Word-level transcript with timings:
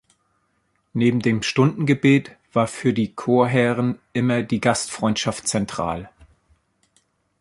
Neben 0.93 1.19
dem 1.19 1.43
Stundengebet 1.43 2.35
war 2.53 2.65
für 2.65 2.91
die 2.91 3.13
Chorherren 3.13 3.99
immer 4.13 4.41
die 4.41 4.59
Gastfreundschaft 4.59 5.47
zentral. 5.47 6.09